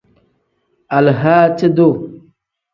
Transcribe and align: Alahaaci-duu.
Alahaaci-duu. 0.97 1.93